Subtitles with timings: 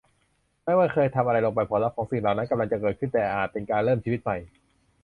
[0.63, 4.37] ไม่ว่าเคยทำอะไรลงไปผลลัพธ์ของสิ่งเหล่านั้นกำลังจะเกิดขึ้น แต่อาจเป็นการเริ่มชีวิตใหม่